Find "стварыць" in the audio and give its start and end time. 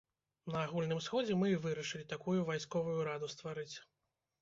3.37-3.73